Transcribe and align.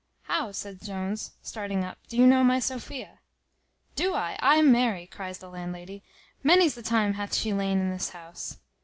"How," 0.23 0.51
says 0.51 0.79
Jones, 0.79 1.33
starting 1.43 1.83
up, 1.83 1.99
"do 2.09 2.17
you 2.17 2.25
know 2.25 2.43
my 2.43 2.57
Sophia?" 2.57 3.19
"Do 3.95 4.15
I! 4.15 4.35
ay 4.41 4.63
marry," 4.63 5.05
cries 5.05 5.37
the 5.37 5.47
landlady; 5.47 6.01
"many's 6.41 6.73
the 6.73 6.81
time 6.81 7.13
hath 7.13 7.35
she 7.35 7.53
lain 7.53 7.77
in 7.77 7.91
this 7.91 8.09
house." 8.09 8.57